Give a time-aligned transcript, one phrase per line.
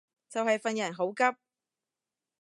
[0.27, 1.21] 就係份人好急